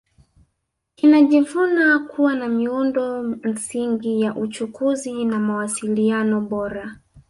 Kinajivuna 0.95 1.99
kuwa 1.99 2.35
na 2.35 2.47
miundo 2.49 3.23
msingi 3.23 4.21
ya 4.21 4.35
uchukuzi 4.35 5.25
na 5.25 5.39
mawasiliano 5.39 6.41
bora 6.41 6.97